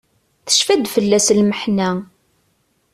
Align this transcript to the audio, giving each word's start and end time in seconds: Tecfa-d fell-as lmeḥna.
Tecfa-d 0.45 0.85
fell-as 0.93 1.27
lmeḥna. 1.39 1.89